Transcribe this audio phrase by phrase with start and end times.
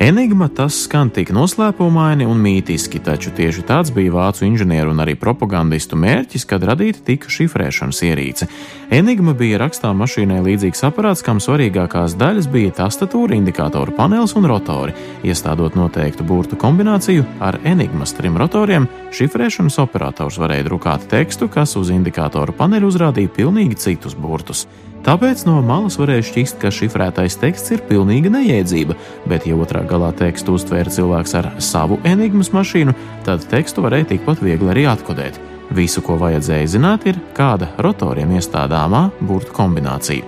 [0.00, 5.12] Enigma tas skan tik noslēpumaini un mītiski, taču tieši tāds bija vācu inženieru un arī
[5.20, 8.48] propagandistu mērķis, kad radīta tika šifrēšanas ierīce.
[8.96, 14.96] Enigma bija rakstām mašīnai līdzīgs aparāts, kam svarīgākās daļas bija tastatūra, indikātoru panelis un rotori.
[15.20, 21.92] Iestādot noteiktu burtu kombināciju ar Enigmas trim rotoriem, šifrēšanas operators varēja drukāt tekstu, kas uz
[21.92, 24.64] indikātoru paneļa uzrādīja pilnīgi citus burtus.
[25.00, 28.96] Tāpēc no malas varēja šķist, ka šifrētais teksts ir pilnīga neiedzība,
[29.30, 32.92] bet, ja otrā galā tekstu uztvēra cilvēks ar savu enigmas mašīnu,
[33.24, 35.40] tad tekstu varēja tikpat viegli arī atkodēt.
[35.72, 40.26] Visu, ko vajadzēja zināt, ir kāda rotoriem iestādāmā burtu kombinācija.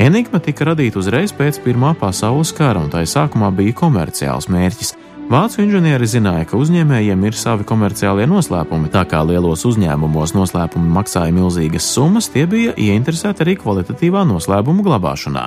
[0.00, 4.94] Enigma tika radīta uzreiz pēc Pirmā pasaules kara, un tai sākumā bija komerciāls mērķis.
[5.30, 11.30] Vācu inženieri zināja, ka uzņēmējiem ir savi komerciālie noslēpumi, tā kā lielos uzņēmumos noslēpumi maksāja
[11.36, 15.44] milzīgas summas, tie bija ieinteresēti arī kvalitatīvā noslēpuma glabāšanā.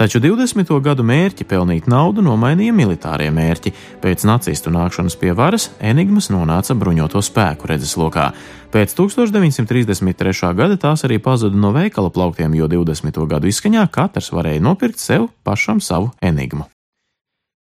[0.00, 0.72] Taču 20.
[0.82, 3.70] gadu mērķi pelnīt naudu nomainīja militārie mērķi.
[4.02, 8.32] Pēc nacistu nākšanas pie varas enigmas nonāca bruņoto spēku redzeslokā.
[8.74, 10.50] Pēc 1933.
[10.58, 13.22] gada tās arī pazuda no veikala plauktiem, jo 20.
[13.30, 16.66] gadu izskaņā katrs varēja nopirkt sev pašam savu enigmu.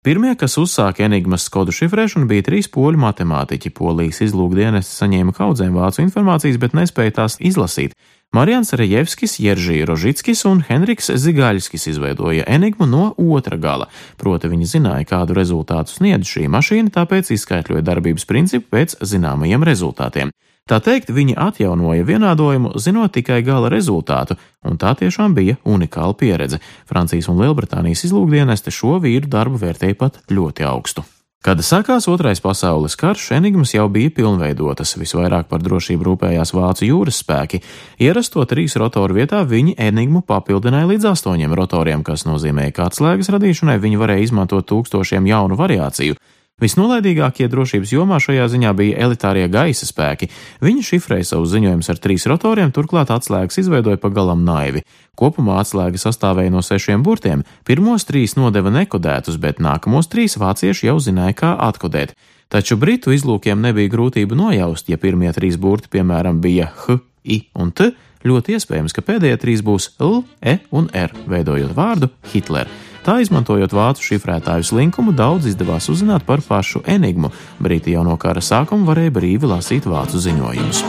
[0.08, 3.74] Pirmie, kas uzsāka enigmas kodu šifrēšanu, bija trīs poļu matemātiķi.
[3.76, 7.92] Polijas izlūkdienests saņēma kaudzēm vācu informācijas, bet nespēja tās izlasīt.
[8.32, 15.10] Marijans Rejevskis, Jeržī Rožickis un Henriks Zigaļskis izveidoja enigmu no otra gala, proti viņi zināja,
[15.12, 20.32] kādu rezultātu sniedz šī mašīna, tāpēc izskaidroja darbības principu pēc zināmajiem rezultātiem.
[20.68, 24.36] Tā teikt, viņi atjaunoja vienādojumu, zinot tikai gala rezultātu,
[24.68, 26.60] un tā tiešām bija unikāla pieredze.
[26.88, 31.06] Francijas un Lielbritānijas izlūkdieneste šo vīru darbu vērtēja pat ļoti augstu.
[31.38, 37.20] Kad sākās Otrais pasaules karš, enigmas jau bija pilnveidotas, visvairāk par drošību rūpējās vācu jūras
[37.22, 37.62] spēki.
[38.02, 43.78] Ierasto trīs rotoru vietā viņi enigmu papildināja līdz astoņiem rotoriem, kas nozīmē, ka atslēgas radīšanai
[43.80, 46.18] viņi varēja izmantot tūkstošiem jaunu variāciju.
[46.58, 50.26] Visnolaidīgākie drošības jomā šajā ziņā bija elitārie gaisa spēki.
[50.64, 54.82] Viņi šifrēja savus ziņojumus ar trīs rotoriem, turklāt atslēgas izveidoja pagalām naivi.
[55.18, 57.44] Kopumā atslēga sastāvēja no sešiem burtiem.
[57.62, 62.16] Pirmos trīs nodeva nekodētus, bet nākamos trīs vācieši jau zināja, kā atkodēt.
[62.50, 66.98] Taču britu izlūkiem nebija grūtību nojaust, ja pirmie trīs burti, piemēram, bija H,
[67.28, 67.92] I un T.
[68.26, 72.66] Ļoti iespējams, ka pēdējie trīs būs L, E un R, veidojot vārdu Hitler.
[73.08, 77.30] Tā izmantojot vācu šifrētāju slinkumu, daudz izdevās uzzināt par pašu enigmu.
[77.56, 80.82] Briti jau no kara sākuma varēja brīvi lasīt vācu ziņojumus.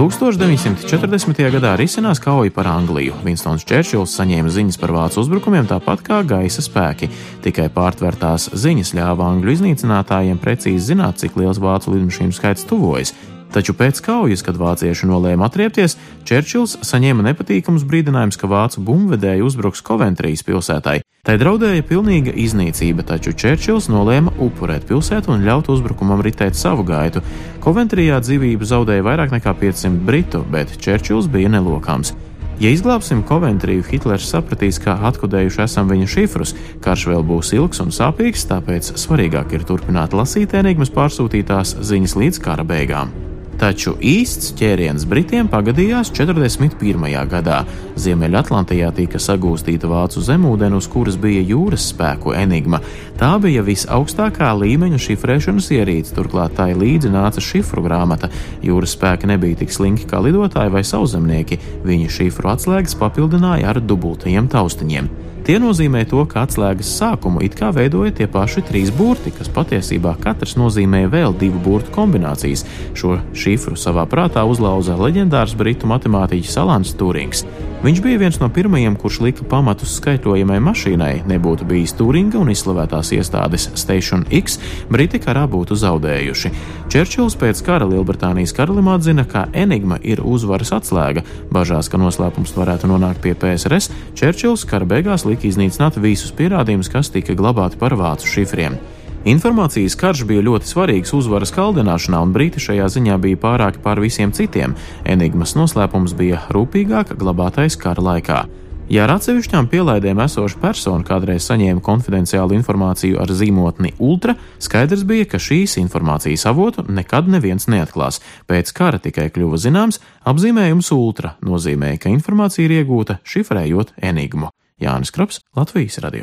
[0.00, 1.44] 1940.
[1.58, 3.20] gadā risinās kauja par Angliju.
[3.28, 7.12] Vinstons Čērčils saņēma ziņas par vācu uzbrukumiem tāpat kā gaisa spēki.
[7.44, 13.12] Tikai pārtvērtās ziņas ļāva angļu iznīcinātājiem precīzi zināt, cik liels vācu lidmašīnu skaits tuvojas.
[13.56, 15.94] Taču pēc kaujas, kad vācieši nolēma atriepties,
[16.28, 20.98] Čērčils saņēma nepatīkamus brīdinājumus, ka vācu bumbvedēji uzbruks Koventrijas pilsētai.
[21.24, 27.22] Tai draudēja pilnīga iznīcība, taču Čērčils nolēma upurēt pilsētu un ļaut uzbrukumam ritēt savu gaitu.
[27.64, 32.12] Koventrijā dzīvību zaudēja vairāk nekā 500 britu, bet Čērčils bija nelokāms.
[32.60, 36.52] Ja izglābsim Koventriju, Hitlers sapratīs, ka atkodējuši esam viņa šifrus.
[36.84, 42.44] Karš vēl būs ilgs un sāpīgs, tāpēc svarīgāk ir turpināt lasīt enigmas pārsūtītās ziņas līdz
[42.44, 43.16] kara beigām.
[43.56, 47.06] Taču īsts ķēriens Britiem pagadījās 41.
[47.30, 47.62] gadā.
[47.96, 52.82] Ziemeļatlantijā tika sagūstīta vācu zemūdens, uz kuras bija jūras spēku enigma.
[53.16, 58.28] Tā bija visaugstākā līmeņa šifrēšanas ierīce, turklāt tai līdzi nāca šifru grāmata.
[58.60, 64.52] Jūras spēki nebija tik slinki kā lidotāji vai sauszemnieki, viņa šifru atslēgas papildināja ar dubultajiem
[64.52, 65.08] taustiņiem.
[65.46, 70.16] Tie nozīmē to, ka atslēgas sākumu it kā veidoja tie paši trīs burti, kas patiesībā
[70.18, 72.64] katrs nozīmēja vēl divu burtu kombinācijas.
[72.98, 77.44] Šo šifru savā prātā uzlauza leģendārs britu matemātiķis Alans Turings.
[77.84, 81.10] Viņš bija viens no pirmajiem, kurš lika pamatus skaitļojamai mašīnai.
[81.28, 84.56] Nebūtu bijis Turinga un izslavētās iestādes Station X,
[84.88, 86.52] Briti karā būtu zaudējuši.
[86.90, 91.26] Čērčils pēc kara Lielbritānijas karalim atzina, ka enigma ir uzvaras atslēga.
[91.52, 97.12] Bažās, ka noslēpums varētu nonākt pie PSRS, Čērčils kara beigās lika iznīcināt visus pierādījumus, kas
[97.12, 98.80] tika glabāti par vācu šifriem.
[99.26, 104.30] Informācijas karš bija ļoti svarīgs uzvaras kaldināšanā, un briti šajā ziņā bija pārāki pār visiem
[104.30, 104.76] citiem.
[105.02, 108.44] Enigmas noslēpums bija rūpīgāk glabātais kara laikā.
[108.86, 115.26] Ja ar atsevišķām pielaidēm esoša persona kādreiz saņēma konfidenciālu informāciju ar zīmotni Ultra, skaidrs bija,
[115.32, 118.22] ka šīs informācijas avotu nekad neviens neatklās.
[118.46, 124.54] Pēc kara tikai kļuva zināms, apzīmējums Ultra nozīmē, ka informācija ir iegūta šifrējot enigmu.
[124.78, 126.22] Jānis Krops, Latvijas radio.